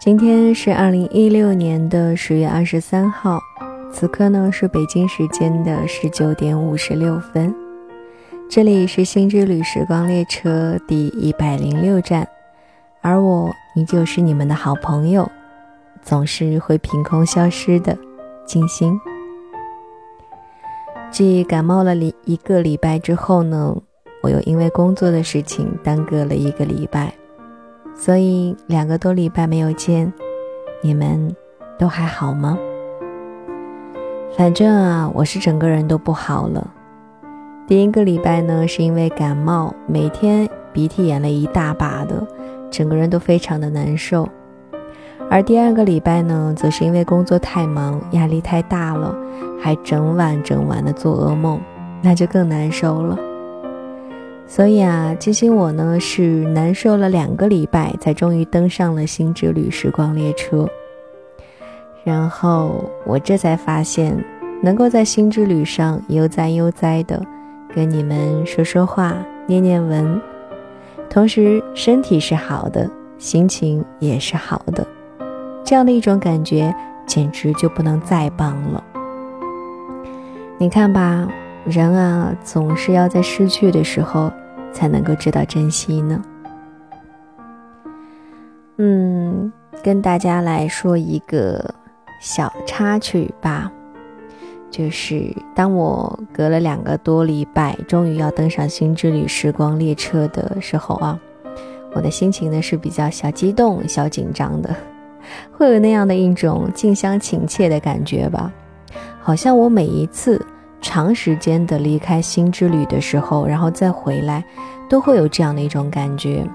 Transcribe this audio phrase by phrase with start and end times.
[0.00, 3.38] 今天是二零一六年的十月二十三号，
[3.92, 7.54] 此刻呢是北京时间的十九点五十六分。
[8.48, 12.26] 这里是星之旅时光列车第一百零六站，
[13.02, 15.30] 而我依旧是你们的好朋友，
[16.00, 17.94] 总是会凭空消失的
[18.46, 18.98] 静心。
[21.10, 23.76] 继感冒了一一个礼拜之后呢，
[24.22, 27.12] 我又因为工作的事情耽搁了一个礼拜。
[27.94, 30.12] 所以两个多礼拜没有见，
[30.82, 31.34] 你们
[31.78, 32.58] 都还好吗？
[34.36, 36.70] 反正啊，我是整个人都不好了。
[37.66, 42.26] 第一个礼拜呢，是因为感冒，每天鼻涕眼泪一大把的，
[42.70, 44.28] 整个人都非常的难受。
[45.28, 49.14] 而第二个礼拜呢，则是因为工作太忙，压力太大了，
[49.60, 51.60] 还整晚整晚的做噩梦，
[52.02, 53.16] 那就更难受了。
[54.52, 60.68] 所以啊，金星我呢是难受了两个礼拜，才终于登上了新之旅时光列车。
[62.02, 64.12] 然后我这才发现，
[64.60, 67.24] 能够在新之旅上悠哉悠哉的
[67.72, 69.16] 跟你们说说话、
[69.46, 70.20] 念念文，
[71.08, 74.84] 同时身体是好的，心情也是好的，
[75.64, 76.74] 这样的一种感觉
[77.06, 78.82] 简直就不能再棒了。
[80.58, 81.28] 你看吧，
[81.64, 84.32] 人啊，总是要在失去的时候。
[84.72, 86.22] 才能够知道珍惜呢。
[88.76, 91.74] 嗯，跟大家来说一个
[92.20, 93.68] 小插曲吧，
[94.70, 101.18] 就是当我隔了两个多礼拜，终于要登上新之旅时光列车的时候啊，
[101.92, 104.72] 我的心情呢是比较小激动、小紧张的，
[105.50, 108.52] 会有那样的一种近乡情怯的感觉吧，
[109.20, 110.40] 好像我每一次。
[110.80, 114.44] 长时间的离开新之旅的时候，然后再回来，
[114.88, 116.46] 都会有这样的一种感觉，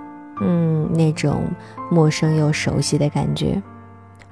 [0.42, 1.44] 嗯，那种
[1.90, 3.62] 陌生又熟悉的感觉，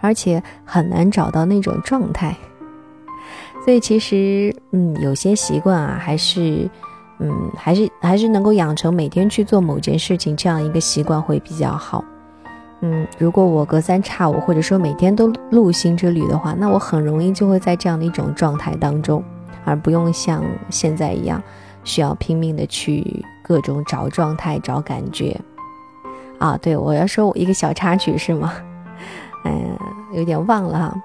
[0.01, 2.35] 而且很难找到那种状态。
[3.63, 6.69] 所以其实，嗯，有些习惯啊，还是，
[7.19, 12.03] 嗯，还是还是能够养成每天去做某件事情这样一个习惯会比较好。
[12.81, 19.23] 嗯，如果我隔三差五或者说每天都录新之旅的话，那我很容易就会在这样的一种状态当中。
[19.65, 21.41] 而不用像现在一样，
[21.83, 25.39] 需要拼命的去各种找状态、找感觉。
[26.39, 28.53] 啊，对我要说一个小插曲是吗？
[29.45, 29.77] 嗯，
[30.13, 31.03] 有点忘了哈。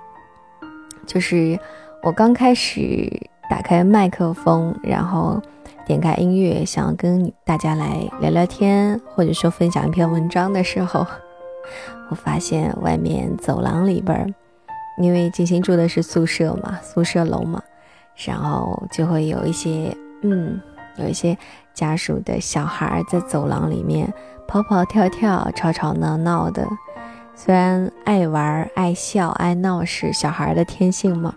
[1.07, 1.59] 就是
[2.03, 3.11] 我刚开始
[3.49, 5.41] 打开麦克风，然后
[5.87, 11.07] 点开音乐，想要跟大家来聊聊天，或者说分享一篇文章的时候，
[12.11, 14.35] 我发现外面走廊里边，
[14.99, 17.63] 因为金星住的是宿舍嘛，宿舍楼嘛。
[18.27, 20.61] 然后就会有一些，嗯，
[20.97, 21.37] 有一些
[21.73, 24.13] 家属的小孩在走廊里面
[24.47, 26.67] 跑跑跳跳、吵吵闹闹的。
[27.35, 31.33] 虽然爱玩、爱笑、爱闹是小孩的天性嘛，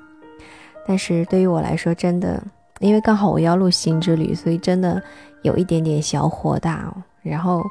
[0.88, 2.44] 但是对于我来说，真的，
[2.80, 5.02] 因为刚好我要录新之旅，所以真的
[5.44, 6.92] 有一点点小火大。
[7.22, 7.63] 然后，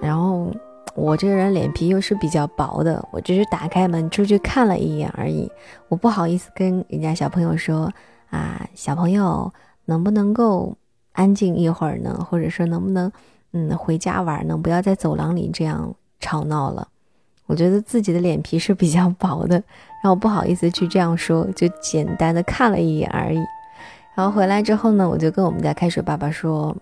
[0.00, 0.50] 然后。
[0.96, 5.50] 我这个人脸皮又是比较薄的，我只是打开门出去看了一眼而已，
[5.88, 7.92] 我不好意思跟人家小朋友说
[8.30, 9.52] 啊，小朋友
[9.84, 10.74] 能不能够
[11.12, 12.26] 安静一会儿呢？
[12.28, 13.12] 或者说能不能
[13.52, 14.56] 嗯回家玩呢？
[14.56, 16.88] 不要在走廊里这样吵闹了。
[17.44, 19.56] 我觉得自己的脸皮是比较薄的，
[20.02, 23.38] 然后不好意思去这样说，就简单的看了一眼而已。
[24.14, 26.74] 然后回来之后呢，我就跟我们家开水爸爸说。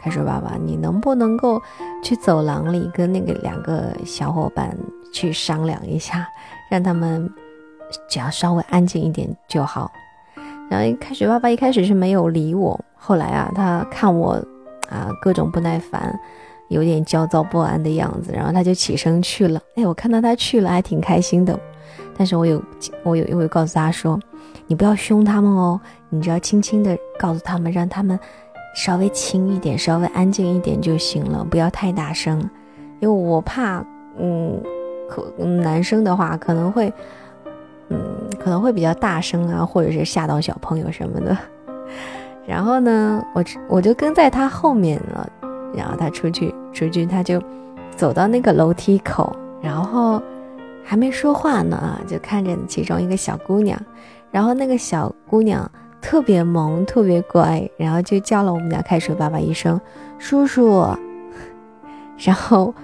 [0.00, 1.60] 开水爸爸，你能不能够
[2.02, 4.74] 去走廊里跟那个两个小伙伴
[5.12, 6.26] 去商量一下，
[6.70, 7.30] 让他们
[8.08, 9.90] 只要稍微安静一点就好。
[10.70, 14.42] 然后一开始爸爸一开始是没有理我，后来啊，他看我
[14.88, 16.18] 啊各种不耐烦，
[16.68, 19.60] 有点焦躁不安的样子，然后他就起身去了。
[19.74, 21.58] 哎，我看到他去了，还挺开心的。
[22.16, 22.62] 但是我有
[23.02, 24.18] 我有我有告诉他说，
[24.66, 25.78] 你不要凶他们哦，
[26.08, 28.18] 你只要轻轻的告诉他们，让他们。
[28.74, 32.38] 稍微轻一点，稍微安静一点就行了，不要太大声，
[33.00, 33.84] 因为我怕，
[34.16, 34.62] 嗯，
[35.08, 36.92] 可男生的话可能会，
[37.88, 37.98] 嗯，
[38.38, 41.36] 可能会比较大声啊，或者是吓到小朋友什么的。
[42.46, 45.28] 然后呢，我我就跟在他后面了，
[45.74, 47.42] 然后他出去出去，他就
[47.96, 50.22] 走到那个楼梯口，然后
[50.84, 53.78] 还没说话呢，就看着其中一个小姑娘，
[54.30, 55.70] 然后那个小姑娘。
[56.00, 59.80] 特别萌，特别乖，然后就叫了我们家开水爸爸一声
[60.18, 60.86] “叔叔”，
[62.18, 62.74] 然后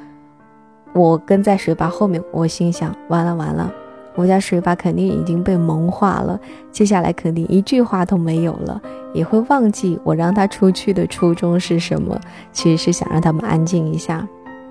[0.93, 3.73] 我跟在水爸后面，我心想：完了完了，
[4.15, 6.39] 我家水爸肯定已经被萌化了，
[6.71, 8.81] 接下来肯定一句话都没有了，
[9.13, 12.19] 也会忘记我让他出去的初衷是什么，
[12.53, 14.27] 其实是想让他们安静一下。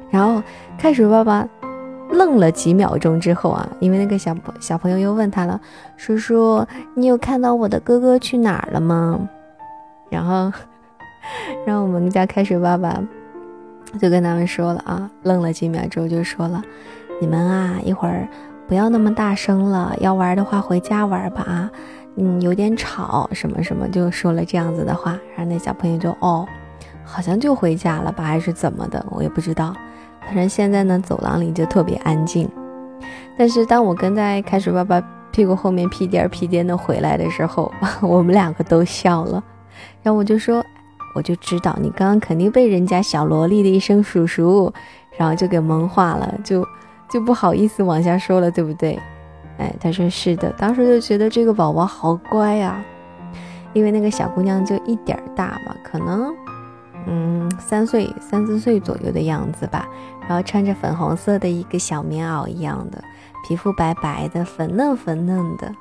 [0.10, 0.42] 然后
[0.78, 1.48] 开水爸爸
[2.12, 5.60] 愣了几秒钟之后啊，因为那个小朋小朋友又问他了
[5.98, 6.66] ：“叔叔，
[6.96, 9.20] 你有看到我的哥哥去哪儿了吗？”
[10.10, 10.52] 然后，
[11.66, 13.02] 然后我们家开水爸爸
[14.00, 16.62] 就跟他们说了啊，愣了几秒钟就说了
[17.20, 18.28] ：“你们啊，一会儿
[18.68, 21.72] 不要那么大声了，要玩的话回家玩吧啊，
[22.16, 26.48] 嗯，有点吵什么什么，就说了这样子的话。”然后那小朋友就哦。
[27.08, 29.76] 好像就回家了吧，还是怎么的，我也不知道。
[30.26, 32.50] 反正现在呢，走廊里就特别安静。
[33.38, 35.02] 但是当我跟在开水爸爸
[35.32, 39.44] 屁股后面屁颠儿屁颠的回来的时候， 我们两个都笑了。
[40.02, 40.64] 然后我就说，
[41.14, 44.72] 我就知道你刚刚肯定被人家小萝莉的一声叔叔，
[45.18, 46.66] 然后就给萌化了，就
[47.10, 48.98] 就不好意思往下说了，对不对？
[49.58, 52.82] 哎，他说是的，当时就觉得这个宝宝好乖呀，
[53.74, 56.34] 因为那个小姑娘就一点大嘛，可能。
[57.08, 59.88] 嗯，三岁、三四岁左右的样子吧，
[60.28, 63.04] 然后穿着粉红色的一个小棉袄一样的，
[63.48, 65.72] 皮肤白白的，粉嫩粉嫩的。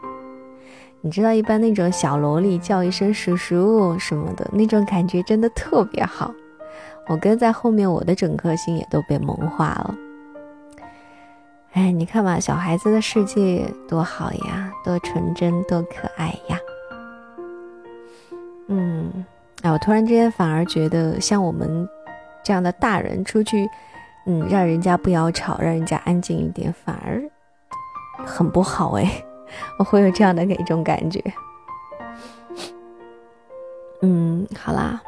[1.00, 6.32] 你知道，一般那种小萝莉叫一声叔叔什么的，那种感觉真的特别好。
[7.08, 9.94] 我跟在后面，我的整颗心也都被萌化了。
[11.72, 16.58] 哎，你看吧，小孩子的世界多好呀，多纯真，多可爱呀。
[18.68, 19.24] 嗯。
[19.62, 21.88] 哎，我突然之间反而觉得，像我们
[22.42, 23.66] 这样的大人出去，
[24.26, 27.22] 嗯，让人家不要吵，让人家安静一点，反而
[28.24, 29.24] 很不好哎。
[29.78, 31.22] 我会有这样的一种感觉。
[34.02, 35.00] 嗯，好啦，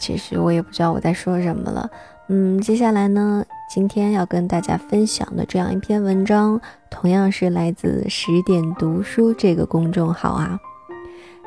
[0.00, 1.90] 其实我也不知道我在说什么了。
[2.28, 6.60] 嗯，接下来呢，今天要跟大家分享的这样一篇文章，
[6.90, 10.58] 同样是来自十点读书这个公众号啊。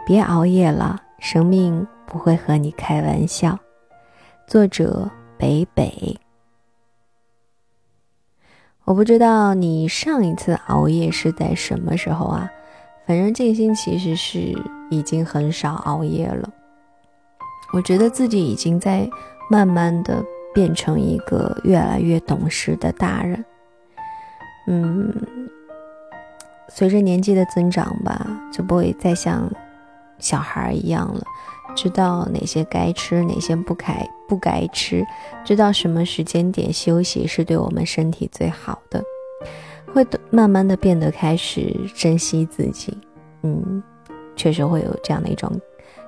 [0.06, 1.88] 别熬夜了，生命。
[2.08, 3.58] 不会和你开玩笑。
[4.46, 6.20] 作者北北。
[8.92, 12.52] 我不知道你上一次熬夜是在什么时候啊？
[13.08, 14.54] 反正静心其实是
[14.90, 16.50] 已经很少熬夜了。
[17.72, 19.10] 我觉得自己已经在
[19.50, 20.22] 慢慢的
[20.54, 23.46] 变成一个越来越懂事的大人。
[24.68, 25.10] 嗯，
[26.68, 29.50] 随着年纪的增长吧，就不会再像
[30.20, 31.24] 小孩一样了。
[31.76, 35.06] 知道哪些该吃，哪些不该不该吃，
[35.44, 39.04] 知道什么时间点休息是对我们身体最好的，
[39.94, 42.98] 会慢慢的变得开始珍惜自己。
[43.44, 43.82] 嗯，
[44.36, 45.52] 确实会有这样的一种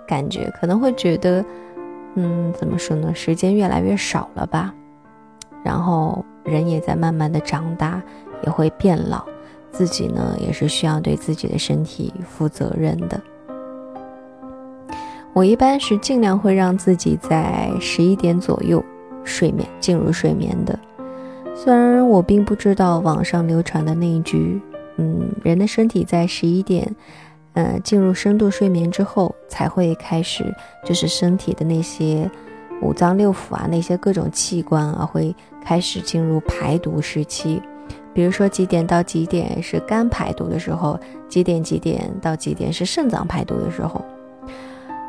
[0.07, 1.43] 感觉，可能会觉得，
[2.15, 4.73] 嗯，怎么说呢，时间越来越少了吧。
[5.63, 8.01] 然后人也在慢慢的长大，
[8.43, 9.25] 也会变老，
[9.71, 13.19] 自己呢也是需要对自己的身体负责任的。
[15.33, 18.83] 我一般是尽量会让自己在十一点左右
[19.23, 20.77] 睡眠进入睡眠的。
[21.55, 24.61] 虽然我并不知道网上流传的那一句，
[24.97, 26.95] 嗯，人的身体在十一点，
[27.53, 30.53] 呃，进入深度睡眠之后才会开始，
[30.85, 32.29] 就是身体的那些
[32.83, 37.59] 五脏六腑啊，那些各种器官啊，会开始进入排毒时期。
[38.13, 44.05] 比如说几点到几点是肝排毒的时候，几点几点到几点是肾脏排毒的时候。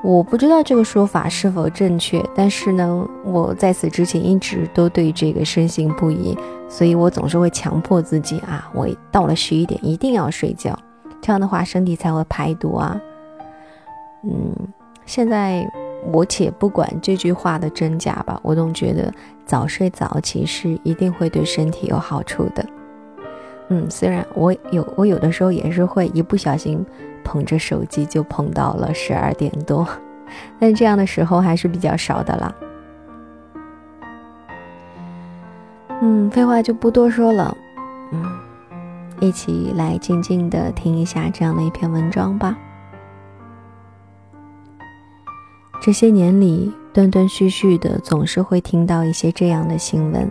[0.04, 6.36] 我不知道这个说法是否正确，但是呢，我在此之前一直都对这个深信不疑，
[6.68, 10.78] 所以我总是会强迫自己啊，我到了十一点一定要睡觉，
[11.22, 13.00] 这样的话身体才会排毒啊。
[14.24, 14.54] 嗯，
[15.06, 15.66] 现在
[16.12, 19.10] 我且不管这句话的真假吧，我总觉得
[19.46, 22.62] 早睡早起是一定会对身体有好处的。
[23.70, 26.84] 嗯，虽然我有我有的时候也是会一不小心。
[27.24, 29.88] 捧着手机就捧到了十二点多，
[30.60, 32.54] 但这样的时候还是比较少的啦。
[36.02, 37.56] 嗯，废话就不多说了，
[38.12, 38.24] 嗯，
[39.20, 42.56] 一起来静静的听一下这样的一篇文章吧。
[45.80, 50.30] 这些年里，断断续续的，总是会听到一些这样的新闻，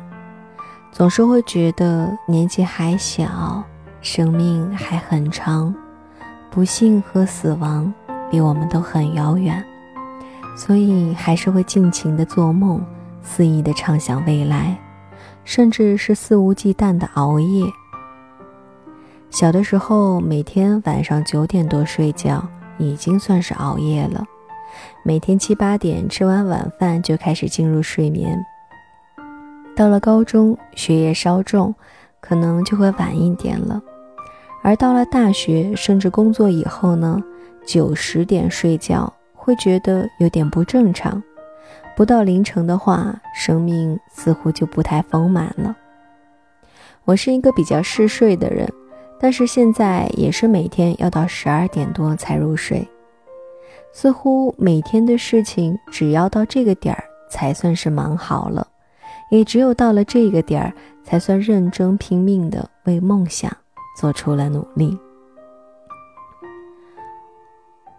[0.92, 3.64] 总是会觉得年纪还小，
[4.02, 5.74] 生命还很长。
[6.54, 7.92] 不幸和死亡
[8.30, 9.66] 离我们都很遥远，
[10.56, 12.80] 所以还是会尽情的做梦，
[13.24, 14.78] 肆意的畅想未来，
[15.44, 17.66] 甚至是肆无忌惮的熬夜。
[19.32, 24.24] 小的时候，每天晚上九点多睡觉已经算是熬夜了，
[25.04, 28.38] 每天七八点吃完晚饭就开始进入睡眠。
[29.76, 31.74] 到了高中，学业稍重，
[32.22, 33.82] 可能就会晚一点了。
[34.64, 37.22] 而到了大学，甚至工作以后呢，
[37.66, 41.22] 九十点睡觉会觉得有点不正常，
[41.98, 45.76] 不到凌晨的话，生命似乎就不太丰满了。
[47.04, 48.66] 我是一个比较嗜睡的人，
[49.20, 52.88] 但是现在也是每天要到十二点多才入睡。
[53.92, 58.66] 似乎每天的事情只要到这个点儿才算是忙好了，
[59.30, 63.52] 也只有到了这个点儿才算认真拼命的为梦想
[63.96, 64.98] 做出了努力。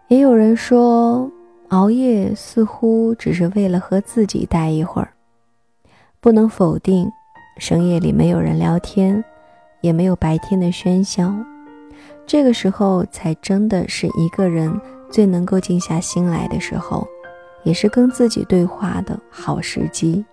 [0.08, 1.30] 也有人说，
[1.68, 5.10] 熬夜似乎只是为了和自己待一会儿。
[6.20, 7.10] 不能否定，
[7.58, 9.24] 深夜里没有人聊天，
[9.80, 11.34] 也没有白天的喧嚣，
[12.26, 17.06] 这个时候才真的是一个人最能够静下心来的时候，
[17.62, 20.24] 也是跟自己对话的好时机。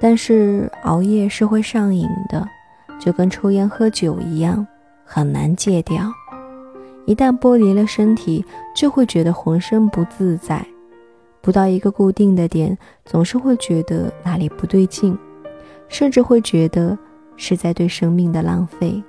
[0.00, 2.46] 但是熬夜是会上瘾的，
[2.98, 4.66] 就跟抽烟喝酒一样，
[5.04, 6.12] 很难戒掉。
[7.06, 8.44] 一旦剥离了身体，
[8.76, 10.66] 就会觉得浑身不自在，
[11.40, 15.16] 不到一个固定的点，总是会觉得哪里不对劲，
[15.88, 16.98] 甚至会觉得
[17.36, 19.02] 是在对生命的浪费。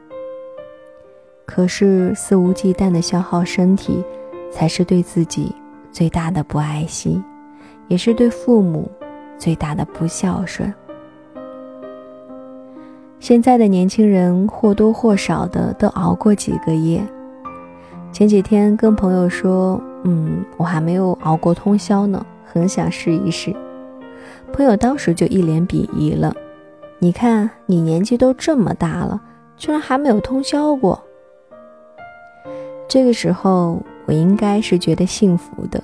[1.46, 4.02] 可是肆无忌惮的消耗身体，
[4.52, 5.54] 才是对自己
[5.92, 7.22] 最大的不爱惜，
[7.88, 8.90] 也是对父母
[9.38, 10.74] 最大的不孝顺。
[13.20, 17.02] 现在的年轻人或多或少的都熬过几个夜。
[18.12, 23.54] 前几天跟朋友说，嗯，我还没有熬过通宵呢，很想试一试。
[24.54, 26.34] 朋友当时就一脸鄙夷了
[26.98, 29.22] ：“你看你年纪都这么大了，
[29.58, 31.00] 居然还没有通宵过。”
[32.88, 35.84] 这个时候我应该是觉得幸福的，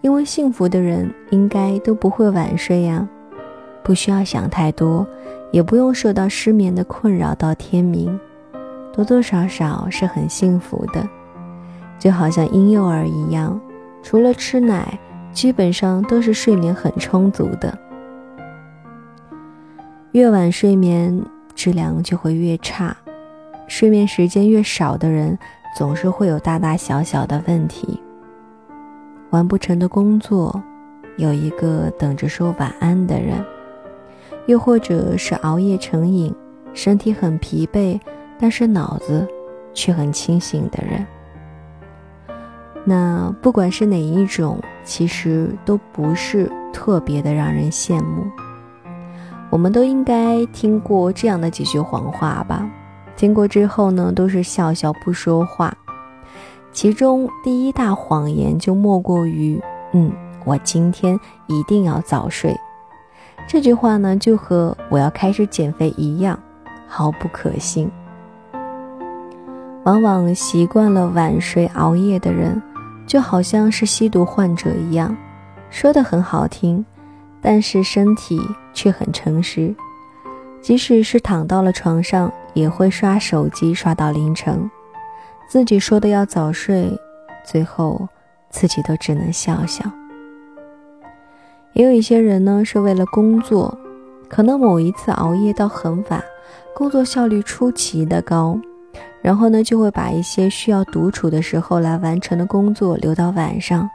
[0.00, 3.06] 因为幸福的人应该都不会晚睡呀，
[3.82, 5.06] 不需要想太多，
[5.52, 8.18] 也不用受到失眠的困扰到天明，
[8.92, 11.08] 多多少少是很幸福的。
[11.98, 13.60] 就好像婴幼儿一样，
[14.02, 14.98] 除了吃奶，
[15.30, 17.78] 基本上都是睡眠很充足的。
[20.10, 22.96] 越晚睡眠，质量就会越差。
[23.68, 25.38] 睡眠时间越少的人，
[25.76, 28.00] 总是会有大大小小的问题：
[29.30, 30.60] 完不成的工作，
[31.16, 33.42] 有一个等着说晚安的人，
[34.46, 36.34] 又或者是熬夜成瘾，
[36.74, 38.00] 身体很疲惫，
[38.38, 39.26] 但是脑子
[39.72, 41.06] 却很清醒的人。
[42.84, 48.24] 那不管是哪一种，其实都不是特别的让人羡慕。
[49.50, 52.68] 我们都应该听过这样的几句谎话吧？
[53.14, 55.76] 听过之后呢，都是笑笑不说话。
[56.72, 60.10] 其中第一大谎言就莫过于：“嗯，
[60.44, 62.58] 我今天一定要早睡。”
[63.46, 66.38] 这句话呢，就和我要开始减肥一样，
[66.86, 67.90] 毫不可信。
[69.84, 72.60] 往往习惯了晚睡熬夜的人。
[73.04, 75.14] 就好像是吸毒患者一样，
[75.70, 76.82] 说的很好听，
[77.42, 78.40] 但是身体
[78.72, 79.74] 却很诚实。
[80.62, 84.70] 即使是躺到了床上，也会刷手机刷到凌晨。
[85.48, 86.88] 自己说的要早睡，
[87.44, 88.08] 最后
[88.50, 89.84] 自己都只能笑笑。
[91.74, 93.76] 也有一些人呢，是为了工作，
[94.28, 96.22] 可能某一次熬夜到很晚，
[96.74, 98.58] 工作效率出奇的高。
[99.22, 103.88] 然后呢，就会把一些需要独处的时候来完成的工作留到晚上，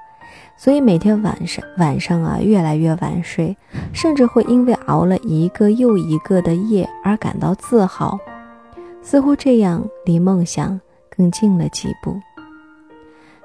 [0.57, 3.55] 所以每天晚上晚上啊越来越晚睡，
[3.91, 8.17] 甚至会因为熬了一个又一个的夜而感到自豪，
[9.01, 10.79] 似乎这样离梦想
[11.15, 12.17] 更近了几步。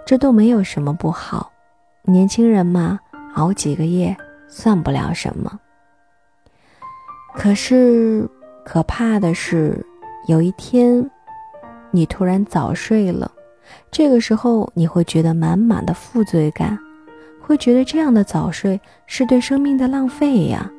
[0.07, 1.51] 这都没有什么不好，
[2.05, 3.01] 年轻人嘛，
[3.35, 4.17] 熬几个夜
[4.49, 5.59] 算不了什么。
[7.35, 8.29] 可是
[8.65, 9.85] 可怕的是，
[10.27, 11.09] 有一天。
[11.95, 13.31] 你突然早睡了，
[13.91, 16.79] 这个时候你会觉得满满的负罪感，
[17.39, 20.71] 会觉得这样的早睡是对生命的浪费呀，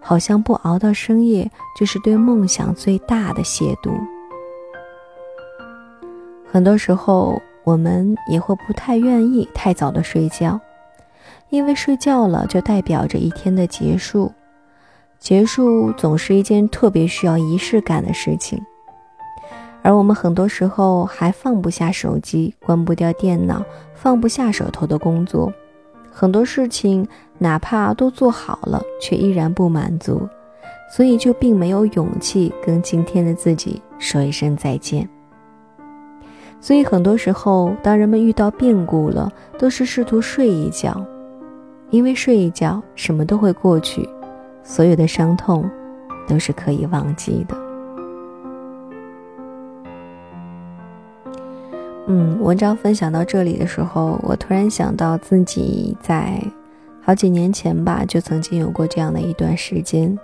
[0.00, 3.92] 好像不熬到深夜就是对梦想最大的亵渎。
[6.50, 10.60] 很多时候我们也会不太愿意太早的睡觉，
[11.50, 14.32] 因为睡觉了就代表着一天的结束，
[15.18, 18.62] 结束总是一件特别需要仪式感的事情。
[19.80, 23.64] 而我们很多时候还放不下手机，关不掉电脑，
[23.94, 25.50] 放不下手头的工作，
[26.10, 27.06] 很多事情
[27.38, 30.28] 哪怕都做好了，却依然不满足，
[30.94, 35.08] 所以就并没有勇气跟今天的自己说一声再见。
[36.60, 41.00] 所以很多时候，当人们遇到变故了，都是试图睡一觉，
[41.90, 44.08] 因为睡一觉什么都会过去，
[44.62, 45.68] 所有的伤痛
[46.26, 47.56] 都是可以忘记的。
[52.06, 56.42] 嗯，文章分享到这里的时候，我突然想到自己在
[57.02, 60.18] 好几年前吧，就曾经有过这样的一段时间，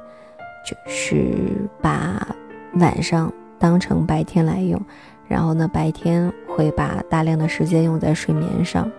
[0.66, 1.34] 就是
[1.80, 2.26] 把
[2.74, 4.80] 晚上当成白天来用，
[5.28, 8.90] 然后呢，白天会把大量的时间用在睡眠上。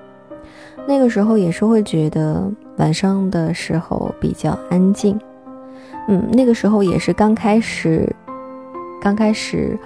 [0.88, 5.20] 那个时候也是会觉得晚上的时候比较安静，
[6.08, 8.08] 嗯，那个时候也是刚开始，
[9.02, 9.78] 刚开始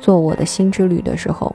[0.00, 1.54] 做我的新之旅的时候。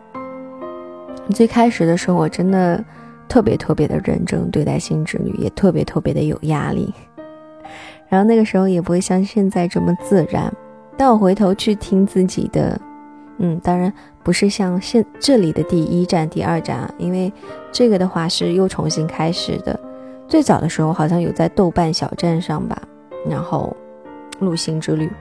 [1.31, 2.83] 最开始的时候，我真的
[3.27, 6.93] 特别特别的认真对待新之旅，也特别特别的有压力。
[8.07, 10.51] 然后那个时候也不会像现在这么自然。
[10.95, 12.79] 但我回头去听自己的，
[13.37, 13.91] 嗯，当然
[14.23, 17.31] 不是像现这里的第一站、第二站啊，因为
[17.71, 19.79] 这个的话是又重新开始的。
[20.27, 22.81] 最早的时候好像有在豆瓣小站上吧，
[23.29, 23.75] 然后
[24.39, 25.11] 录星之旅。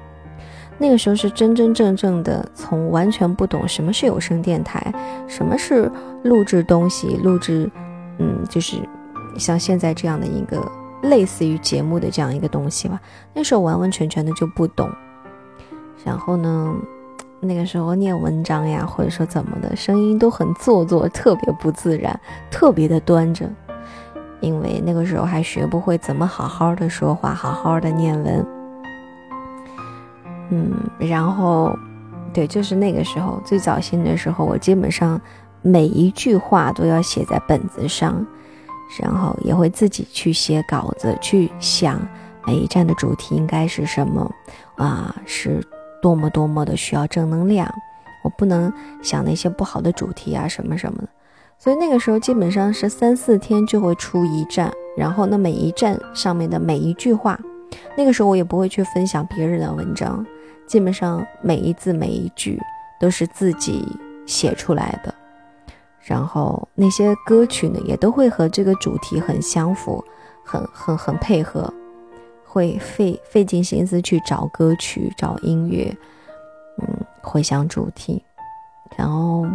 [0.78, 4.92] 那个时候是真真正正的从完全不懂什么是有声电台，
[5.26, 5.90] 什么是
[6.24, 7.70] 录制东西、录制，
[8.18, 8.76] 嗯，就是
[9.38, 10.60] 像现在这样的一个。
[11.02, 13.00] 类似于节目的这样一个东西吧，
[13.32, 14.90] 那时候完完全全的就不懂。
[16.04, 16.74] 然后呢，
[17.46, 22.18] 那个时候念文章呀，或者说怎么的，声音都很做作，特别不自然，
[22.50, 23.48] 特别的端着。
[24.40, 28.46] 因为那个时候还学不会怎么好好的说话，好好的念文。
[30.50, 31.76] 嗯，然后，
[32.32, 35.20] 对，就是那个时候最早新的时候，我基本上
[35.62, 38.24] 每一句话都要写在本子上。
[39.02, 42.00] 然后也会自己去写稿子，去想
[42.46, 44.30] 每一站的主题应该是什么，
[44.76, 45.60] 啊，是
[46.06, 47.68] 多么多么的需要正能量，
[48.22, 48.72] 我不能
[49.02, 51.08] 想那些不好的主题啊，什么什么的。
[51.58, 57.36] 所以那个时候基本上是三四天就会出一站，然后那每一站上面的每一句话，
[57.96, 60.24] 那个时候我也不会去分享别人的文章，
[60.64, 62.56] 基本上每一字每一句
[63.00, 63.84] 都是自己
[64.26, 65.12] 写出来的。
[66.02, 70.04] 然后那些歌曲呢，也都会和这个主题很相符，
[70.44, 71.68] 很很很配合，
[72.56, 75.94] 会费费尽心思去找歌曲、找音乐，
[76.78, 78.24] 嗯，回想主题，
[78.96, 79.46] 然后，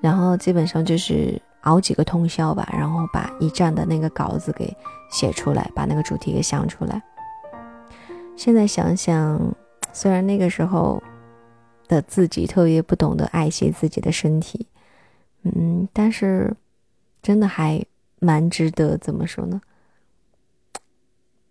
[0.00, 4.74] 然后基本上就是熬几个通宵吧，然后把一站的那个稿子给
[5.10, 7.02] 写出来，把那个主题给想出来。
[8.34, 9.54] 现在想想，
[9.92, 11.02] 虽然那个时候
[11.86, 14.66] 的自己特别不懂得爱惜自己的身体。
[15.42, 16.56] 嗯，但是
[17.20, 17.84] 真的还
[18.20, 19.60] 蛮值得，怎么说呢？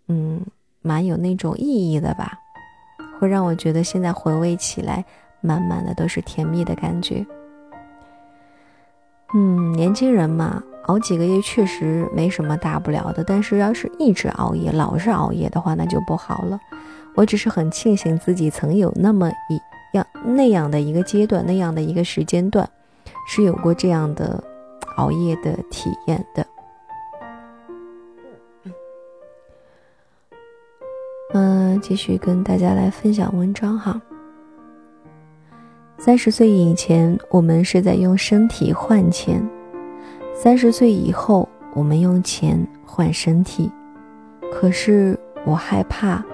[0.08, 0.44] 嗯，
[0.86, 2.38] 蛮有那种意义的吧，
[3.18, 5.04] 会让我觉得现在回味起来，
[5.40, 7.26] 满满的都是甜蜜的感觉。
[9.34, 16.60] 嗯，年轻人嘛，熬几个月确实没什么大不了的，但是要是一直熬夜，老是熬夜的话，那就不好了。
[17.16, 19.60] 我只是很庆幸自己曾有那么一
[19.92, 22.68] 样那样的一个阶段，那样的一个时间段。
[23.28, 24.40] 是有过这样的
[24.98, 26.46] 熬夜的体验的。
[31.38, 34.00] 嗯，继续跟大家来分享文章哈。
[35.98, 39.42] 三十岁以前，我们是在用身体换钱；
[40.34, 43.70] 三十岁以后，我们用钱换身体。
[44.50, 46.24] 可是我害怕，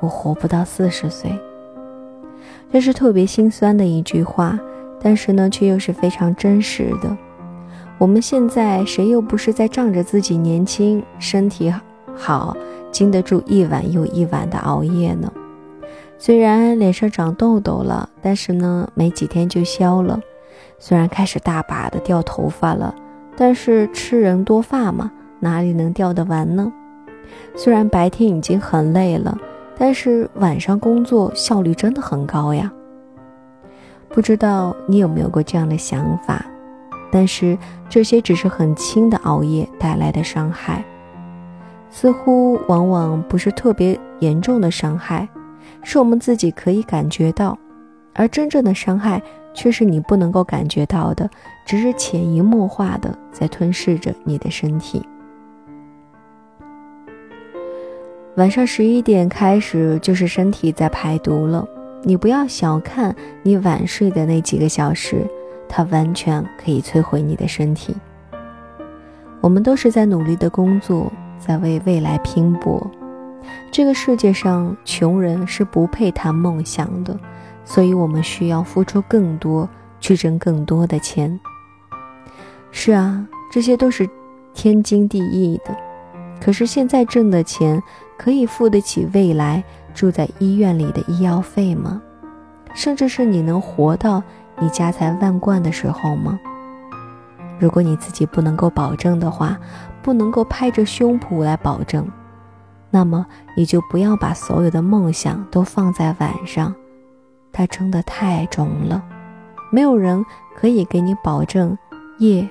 [0.00, 1.30] 我活不到四十岁。
[2.72, 4.58] 这是特别心酸的一句话。
[4.98, 7.14] 但是呢，却又是非常真实的。
[7.98, 11.70] 我们现在谁又不是在仗着自己年轻、身体
[12.16, 12.56] 好，
[12.90, 15.32] 经得住一晚又一晚的熬夜呢？
[16.18, 20.18] 虽然脸上长痘痘了，但是呢，没几天就消了；
[20.78, 22.94] 虽然开始大把的掉头发了，
[23.36, 26.72] 但是吃人多发嘛，哪里能掉得完呢？
[27.54, 29.38] 虽然白天已经很累了，
[29.78, 32.72] 但是晚上工作效率真的很高呀。
[34.08, 36.44] 不知道你有没有过这样的想法，
[37.12, 37.56] 但是
[37.88, 40.84] 这些只是很轻的熬夜带来的伤害，
[41.90, 45.28] 似乎往往不是特别严重的伤害，
[45.82, 47.58] 是我们自己可以感觉到，
[48.14, 49.22] 而真正的伤害
[49.54, 51.28] 却是你不能够感觉到的，
[51.66, 55.02] 只是潜移默化的在吞噬着你的身体。
[58.36, 61.66] 晚上十一点开始，就是身体在排毒了。
[62.04, 65.26] 你不要小看你晚睡的那几个小时，
[65.68, 67.96] 它完全可以摧毁你的身体。
[69.40, 72.90] 我们都是在努力的工作，在为未来拼搏。
[73.70, 77.18] 这个世界上，穷人是不配谈梦想的，
[77.64, 79.68] 所以我们需要付出更多，
[80.00, 81.38] 去挣更多的钱。
[82.70, 84.08] 是啊，这些都是
[84.52, 85.74] 天经地义的。
[86.40, 87.82] 可是现在挣的钱，
[88.18, 89.62] 可以付得起未来？
[89.94, 92.00] 住在医院里的医药费吗？
[92.72, 94.22] 甚至是你能活到
[94.60, 96.38] 你家财万贯的时候吗？
[97.58, 99.58] 如果你自己不能够保证的话，
[100.02, 102.10] 不能够拍着胸脯来保证，
[102.90, 106.74] 那么你就不要把所有的梦想都放在晚上，
[107.52, 109.02] 它真的太重了。
[109.70, 110.24] 没有人
[110.56, 111.76] 可以给你保证
[112.18, 112.48] 夜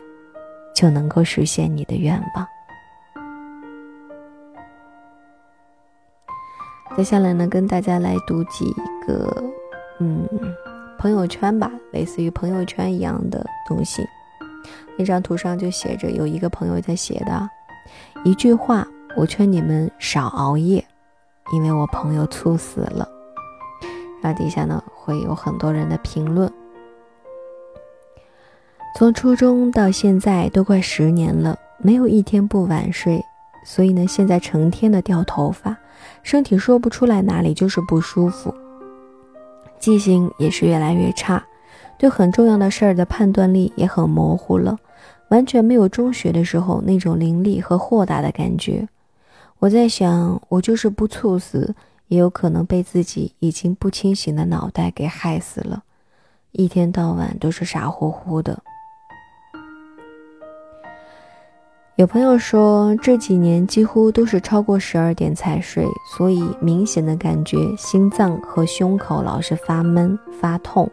[0.75, 2.47] 就能够实现你的愿望。
[6.95, 8.71] 接下来呢，跟大家来读几
[9.05, 9.43] 个，
[9.99, 10.27] 嗯，
[10.97, 14.03] 朋友圈吧，类似于朋友圈一样的东西。
[14.97, 17.49] 那张图上就写着有一个朋友在写的
[18.23, 20.83] 一句话：“我劝你们少熬夜，
[21.53, 23.07] 因为我朋友猝死了。”
[24.21, 26.51] 然后底下呢会有很多人的评论。
[28.95, 33.23] 从初中到现在都快十年了，没有一天不晚睡，
[33.63, 35.77] 所以呢，现在成天的掉头发，
[36.23, 38.51] 身体说不出来哪里就是不舒服，
[39.79, 41.45] 记性也是越来越差，
[41.97, 44.77] 对很重要的事儿的判断力也很模糊了，
[45.29, 48.87] 完全没有中学的时候那种凌厉和豁达的感觉。
[49.59, 51.73] 我在想，我就是不猝死，
[52.07, 55.83] 也有可能被自己已经不清醒的脑袋给害死了，
[56.51, 58.61] 一天到晚都是傻乎乎的。
[61.95, 65.83] 有朋友说，这几年几乎都是超过十二点才睡，
[66.15, 70.87] 所以明显的感觉心脏和胸口老是发闷发痛，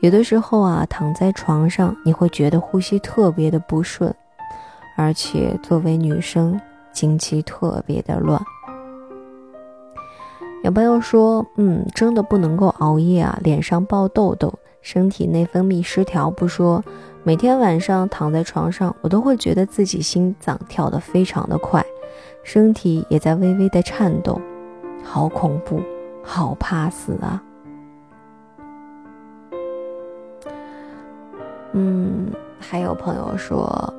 [0.00, 4.14] 有的时候啊，躺在床上你会觉得呼吸特别的不顺，
[4.96, 6.60] 而且作为女生，
[6.92, 8.40] 经期特别的乱。
[10.64, 16.82] 有朋友说，嗯，真的不能够熬夜啊，脸上爆痘痘，身体内分泌失调不说。
[17.24, 21.84] 每天晚上躺在床上，我都会觉得自己心脏跳得非常的快，
[22.42, 24.40] 身体也在微微的颤抖，
[25.04, 25.80] 好恐怖，
[26.22, 27.42] 好怕死啊！
[31.72, 32.26] 嗯，
[32.58, 33.92] 还有朋友说，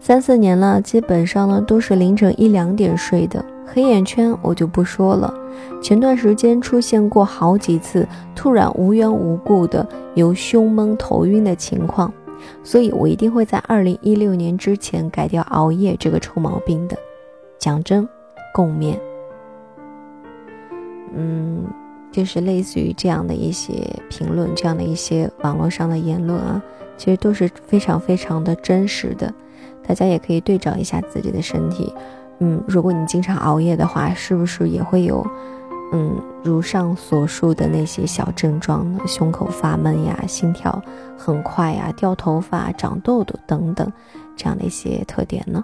[0.00, 3.44] 三四年了，基本上呢都是凌晨一两点睡的。
[3.66, 5.32] 黑眼圈我就不说了，
[5.82, 12.12] 前段时间出现过好几次突然无缘无故的有胸闷头晕的情况，
[12.62, 16.96] 所以我一定会在二零一六年之前改掉熬夜这个臭毛病的。
[17.58, 18.08] 讲真，
[18.54, 18.96] 共勉。
[21.14, 21.64] 嗯，
[22.16, 23.74] 就是类似于这样的一些
[24.08, 26.62] 评论，这样的一些网络上的言论啊，
[26.96, 29.30] 其实都是非常非常的真实的，
[29.86, 31.92] 大家也可以对照一下自己的身体。
[32.38, 35.22] 嗯，如果你经常熬夜的话，是不是也会有，
[35.92, 36.10] 嗯，
[36.42, 38.98] 如上所述的那些小症状呢？
[39.06, 40.82] 胸口发闷呀，心跳
[41.18, 43.92] 很快呀，掉头发、长痘痘等等，
[44.34, 45.62] 这样的一些特点呢？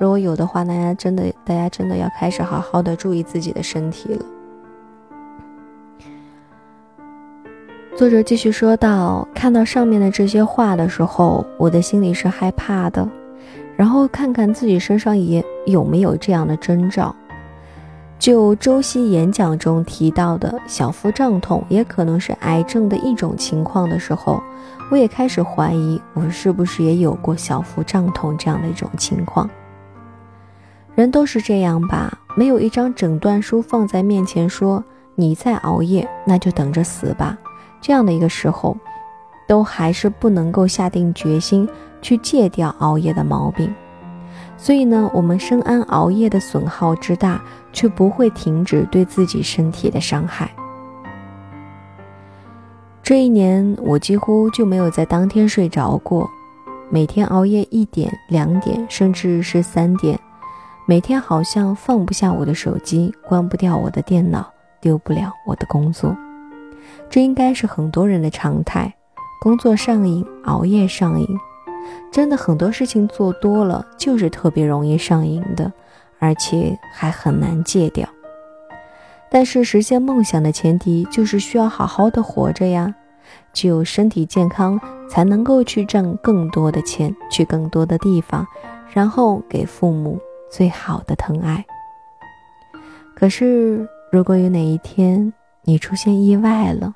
[0.00, 4.24] 如果有的话，大家真的，大家真的要开始好好的注意自己的身体了。
[7.94, 13.06] 作者继续说道，看到上面的这些话的时候，我的心里是害怕的。
[13.76, 17.14] 然后看看自己身上也有没有这样的征兆。
[18.18, 24.42] 就周希演讲中提到的小腹胀痛也可能是癌症的一种情况的时候，
[24.90, 29.48] 我也开始怀疑我是不是也有过小腹胀痛这样的一种情况。
[30.94, 34.82] 人都是这样吧，没有一张诊断书放在面前说
[35.14, 37.36] 你在熬夜，那就等着死吧。
[37.82, 38.74] 这样的一个时候，
[39.46, 41.68] 都还是不能够下定决心。
[42.04, 43.72] 去戒掉熬夜的毛病，
[44.56, 47.40] 所以呢，我们深谙熬夜的损耗之大，
[47.72, 50.50] 却不会停止对自己身体的伤害。
[53.04, 56.28] 这一年，我几乎就没有在当天睡着过，
[56.90, 60.18] 每天熬夜一点、两点，甚至是三点，
[60.86, 66.16] 每天好像放不下我的手机，关不掉我的电脑，丢不了我的工作。
[67.12, 68.94] 这应该是很多人的常态：
[69.38, 71.28] 工作上瘾，熬夜上瘾。
[72.10, 75.70] 真的很多事情做多了，就是特别容易上瘾的，
[76.18, 78.08] 而且还很难戒掉。
[79.30, 82.94] 但是实现梦想的前提就是需要好好的活着呀，
[83.52, 88.46] 只有身体健康，才能够去挣更多的钱，去更多的地方，
[88.90, 90.18] 然后给父母
[90.50, 91.62] 最好的疼爱。
[93.14, 95.30] 可是如果有哪一天
[95.64, 96.90] 你出现意外了，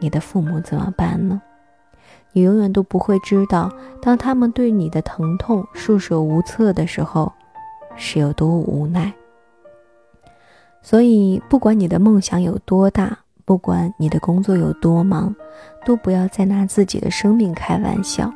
[0.00, 1.40] 你的父母怎么办呢？
[2.32, 7.32] 你永远都不会知道，当他们对你的疼痛束手无策的时候，
[7.96, 9.12] 是有多无奈。
[10.82, 15.34] 所以，不管你的梦想有多大，不管你的工作有多忙，
[15.84, 18.32] 都不要再拿自己的生命开玩笑。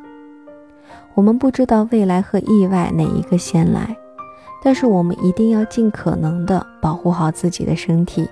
[1.13, 3.95] 我们不知道未来和意外哪一个先来，
[4.63, 8.27] 但是我们一定要尽可能的保护好自己的身体，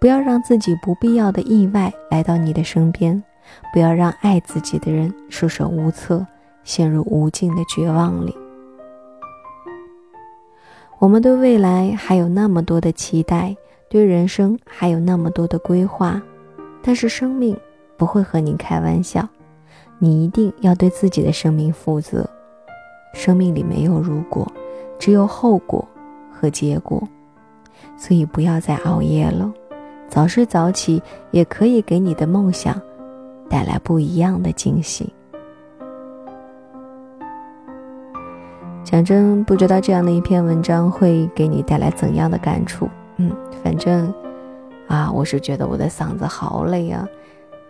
[0.00, 3.22] 不要让自己不必要的意外来到你的身边。
[3.72, 6.24] 不要让爱自己的人束手无策，
[6.62, 8.36] 陷入无尽的绝望里。
[11.00, 13.56] 我们对未来还有那么多的期待，
[13.88, 16.22] 对人生还有那么多的规划，
[16.80, 17.56] 但是生命
[17.96, 19.28] 不会和你开玩笑，
[19.98, 22.28] 你一定要对自己的生命负责。
[23.14, 24.46] 生命里没有如果，
[24.96, 25.84] 只有后果
[26.30, 27.02] 和结果，
[27.96, 29.52] 所以不要再熬夜了，
[30.10, 32.78] 早睡早起也可以给你的梦想
[33.48, 35.10] 带来不一样的惊喜。
[38.82, 42.88] 讲真，不知道这样的一篇文章会给你带来怎样的感触。
[43.18, 43.30] 嗯，
[43.62, 44.12] 反正
[44.88, 47.06] 啊，我是觉得我的嗓子好累啊。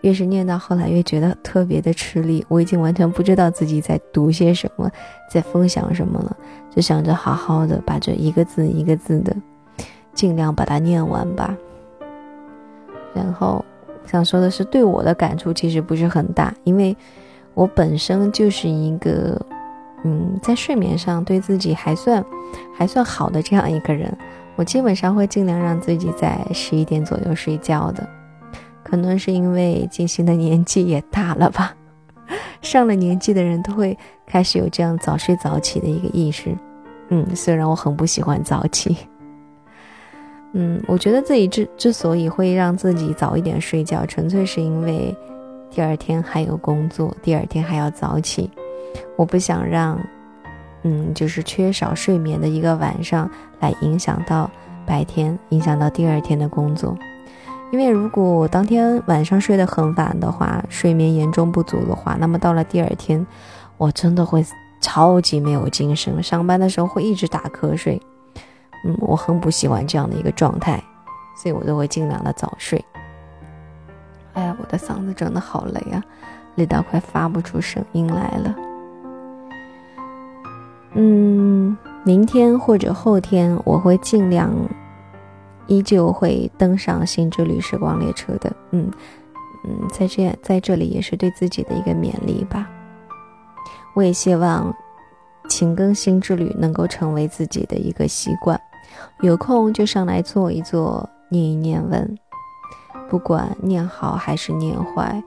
[0.00, 2.42] 越是念到后来，越觉得特别的吃力。
[2.48, 4.90] 我已经完全不知道自己在读些什么，
[5.30, 6.34] 在分享什么了，
[6.74, 9.36] 就想着好好的把这一个字一个字的，
[10.14, 11.54] 尽量把它念完吧。
[13.14, 13.64] 然后
[14.06, 16.96] 想说的是，对我的感触其实不是很大，因为
[17.54, 19.40] 我本身就是一个，
[20.04, 22.24] 嗯，在睡眠上对自己还算
[22.76, 24.16] 还算好的这样一个人。
[24.56, 28.06] 我基本上会尽量让自己在十一点左右睡觉的。
[28.82, 31.74] 可能是因为静心的年纪也大了吧，
[32.60, 33.96] 上了年纪的人都会
[34.26, 36.54] 开始有这样早睡早起的一个意识。
[37.08, 38.96] 嗯，虽然我很不喜欢早起，
[40.52, 45.16] 嗯，我觉得自己之之所以会让自己早一点睡觉，纯粹是因为
[45.70, 48.50] 第二天还有工作，第二天还要早起，
[49.16, 49.96] 我不想让，
[50.82, 54.50] 嗯，就是缺少睡眠的一个晚上来影响到
[54.84, 56.96] 白天，影响到第二天的工作。
[57.70, 63.24] 因为如果我当天晚上睡得很晚的话，睡眠严重不足的话，那么到了第二天，
[63.76, 64.44] 我真的会
[64.80, 68.02] 超级没有精神，上班的时候会一直打瞌睡。
[68.84, 70.82] 嗯，我很不喜欢这样的一个状态，
[71.36, 72.84] 所以我都会尽量的早睡。
[74.34, 76.02] 哎呀，我的嗓子真的好累啊，
[76.54, 78.56] 累到快发不出声音来了。
[80.94, 84.50] 嗯，明天或者后天我会尽量。
[85.66, 88.90] 依旧会登上新之旅时光列车的，嗯
[89.62, 92.68] 嗯，在这在这里也是对自己的一个勉励吧。
[93.94, 94.74] 我也希望
[95.48, 98.60] 勤更新之旅能够成为自己的一个习惯，
[99.20, 102.18] 有空就上来坐一坐，念一念文，
[103.08, 105.22] 不管念好还是念坏，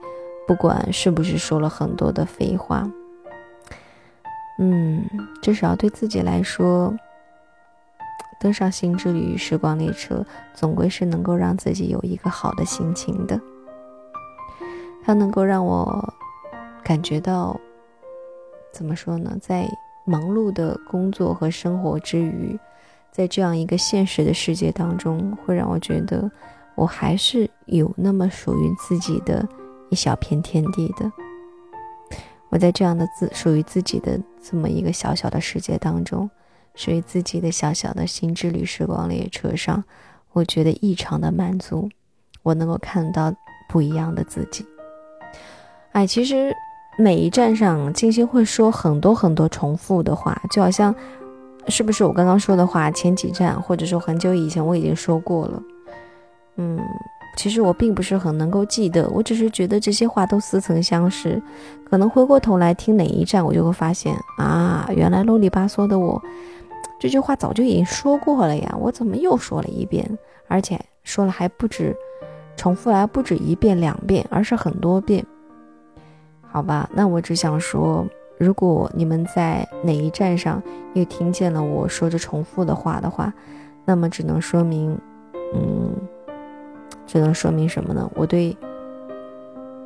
[0.46, 2.88] 不管是不是说了很多的废话，
[4.58, 5.04] 嗯，
[5.42, 6.94] 至少对自己来说。
[8.40, 10.22] 登上新之旅时光列车，
[10.52, 13.40] 总归是能够让自己有一个好的心情的。
[15.02, 16.12] 它能够让我
[16.82, 17.58] 感觉到，
[18.70, 19.34] 怎么说呢？
[19.40, 19.66] 在
[20.04, 22.58] 忙碌的工作和生活之余，
[23.14, 26.28] 在这样一个现实的世界当中，会让我觉得
[26.74, 29.46] 我还是有那么属于自己的
[29.88, 31.12] 一小片天地的。
[32.48, 36.28] 我在这样的自属于自己的这么一个小小的世界当中。
[36.74, 39.84] 属于自己的小小的新之旅时光列车上，
[40.32, 41.88] 我觉得异常的满足。
[42.42, 43.32] 我能够看到
[43.68, 44.66] 不一样的自己。
[45.92, 46.52] 哎，其实
[46.98, 50.92] 每一站上，金星会说很多很多重复的话，就好像
[51.68, 55.62] 是不是我刚刚说的话，前几站或者说很久以前我已经说过了。
[56.56, 56.78] 嗯，
[57.36, 61.42] 其实我并不是很能够记得，我只是觉得这些话都似曾相识。
[61.88, 66.22] 可能回过头来听哪一站，我就会发现啊，原来啰里吧嗦的我。
[67.00, 70.18] 这句话早就已经说过了呀，我怎么又说了一遍？
[70.48, 71.94] 而且说了还不止，
[72.56, 75.24] 重复来不止一遍两遍，而是很多遍。
[76.42, 78.06] 好吧，那我只想说，
[78.38, 80.62] 如果你们在哪一站上
[80.94, 83.32] 又听见了我说着重复的话的话，
[83.84, 84.98] 那么只能说明，
[85.54, 85.92] 嗯，
[87.06, 88.10] 只能说明什么呢？
[88.14, 88.56] 我对，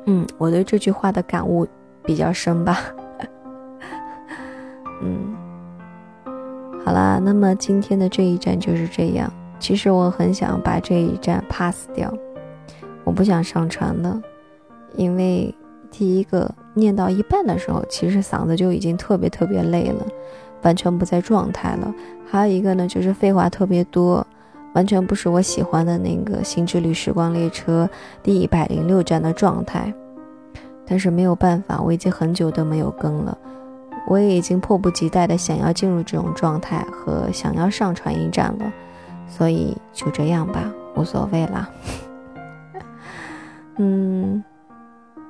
[0.07, 1.67] 嗯，我对这句话的感悟
[2.05, 2.79] 比较深吧。
[5.03, 5.37] 嗯。
[6.85, 9.31] 好啦，那么今天的这一站就是这样。
[9.59, 12.11] 其实我很想把这一站 pass 掉，
[13.05, 14.23] 我不想上传了，
[14.95, 15.55] 因为
[15.91, 20.07] 第一个念到一半的时候，其实嗓子就已经特别特别累了，
[20.63, 21.95] 完全不在状态了。
[22.31, 24.27] 还有一个呢，就是废话特别多，
[24.75, 27.89] 完全不是我喜欢的那个《新之旅时光列车》
[28.23, 29.93] 第一百零六站的状态。
[30.87, 33.37] 但是没有办法，我已经很久都没有更了。
[34.07, 38.73] 我也已经迫不及待的想要进入这种状态和想要上传一站了，
[39.27, 41.69] 所以就这样吧，无所谓啦。
[43.77, 44.43] 嗯，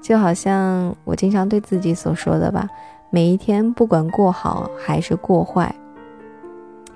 [0.00, 2.68] 就好像我经常对自己所说的吧，
[3.10, 5.74] 每一天不管过好还是过坏，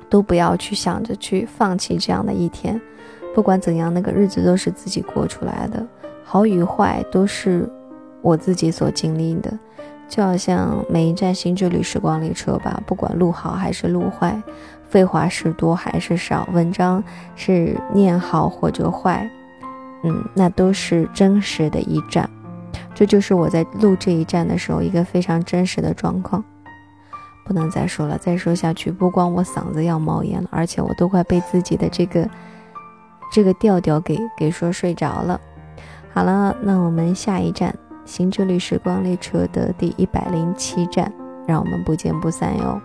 [0.08, 2.80] 都不要去想着去放弃这样的一天。
[3.34, 5.86] 不管怎样，那个日子都是自己过出来的，
[6.22, 7.68] 好与坏都是
[8.20, 9.52] 我自己所经历的。
[10.08, 14.38] 就好像每一站新之旅时光列车吧，不管路好还是路坏，
[14.86, 17.02] 废话是多还是少，文章
[17.34, 19.26] 是念好或者坏，
[20.04, 22.28] 嗯，那都是真实的一站。
[22.94, 26.44] 这就是我在录这一站的时候一个非常真实的状况。
[27.44, 32.28] 不能再说了，再说下去，不光我嗓子要冒烟了，而且我都快被自己的这个
[33.32, 35.40] 这个调调给给说睡着了。
[36.12, 37.74] 好了，那我们下一站
[38.08, 41.12] 《行之旅时光列车》的第一百零七站，
[41.44, 42.80] 让我们不见不散哟。